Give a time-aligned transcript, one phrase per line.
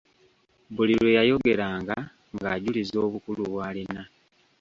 [0.75, 1.95] Buli lwe yayogeranga
[2.35, 4.01] ng'ajuliza obukulu bw'alina.